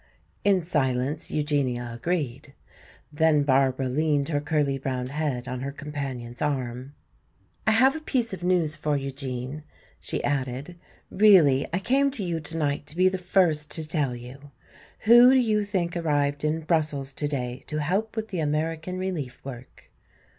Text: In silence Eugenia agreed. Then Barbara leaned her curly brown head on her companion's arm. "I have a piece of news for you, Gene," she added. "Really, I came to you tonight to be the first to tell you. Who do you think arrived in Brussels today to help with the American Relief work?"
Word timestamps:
In 0.43 0.63
silence 0.63 1.29
Eugenia 1.29 1.91
agreed. 1.93 2.55
Then 3.13 3.43
Barbara 3.43 3.87
leaned 3.87 4.29
her 4.29 4.41
curly 4.41 4.79
brown 4.79 5.09
head 5.09 5.47
on 5.47 5.59
her 5.61 5.71
companion's 5.71 6.41
arm. 6.41 6.95
"I 7.67 7.71
have 7.73 7.95
a 7.95 7.99
piece 8.01 8.33
of 8.33 8.43
news 8.43 8.73
for 8.73 8.97
you, 8.97 9.11
Gene," 9.11 9.63
she 9.99 10.23
added. 10.23 10.75
"Really, 11.11 11.67
I 11.71 11.77
came 11.77 12.09
to 12.17 12.23
you 12.23 12.39
tonight 12.39 12.87
to 12.87 12.95
be 12.95 13.09
the 13.09 13.19
first 13.19 13.69
to 13.75 13.87
tell 13.87 14.15
you. 14.15 14.49
Who 15.01 15.29
do 15.29 15.37
you 15.39 15.63
think 15.63 15.95
arrived 15.95 16.43
in 16.43 16.61
Brussels 16.61 17.13
today 17.13 17.63
to 17.67 17.77
help 17.79 18.15
with 18.15 18.29
the 18.29 18.39
American 18.39 18.97
Relief 18.97 19.39
work?" 19.45 19.91